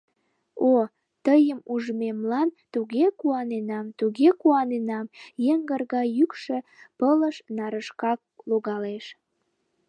[0.71, 0.73] —О,
[1.25, 5.05] тыйым ужмемлан туге куаненам, туге куаненам,—
[5.45, 6.57] йыҥгыр гай йӱкшӧ
[6.97, 8.19] пылыш нарышкак
[8.49, 9.05] логалеш.